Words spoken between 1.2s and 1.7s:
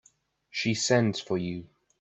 you.